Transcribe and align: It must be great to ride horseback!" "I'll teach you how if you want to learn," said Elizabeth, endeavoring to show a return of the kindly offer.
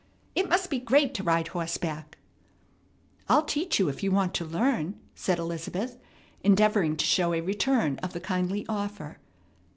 It 0.33 0.49
must 0.49 0.71
be 0.71 0.79
great 0.79 1.13
to 1.13 1.23
ride 1.23 1.49
horseback!" 1.49 2.17
"I'll 3.29 3.43
teach 3.45 3.77
you 3.77 3.85
how 3.85 3.89
if 3.91 4.01
you 4.01 4.11
want 4.11 4.33
to 4.33 4.45
learn," 4.45 4.99
said 5.13 5.37
Elizabeth, 5.37 5.99
endeavoring 6.43 6.97
to 6.97 7.05
show 7.05 7.35
a 7.35 7.41
return 7.41 7.99
of 7.99 8.13
the 8.13 8.19
kindly 8.19 8.65
offer. 8.67 9.19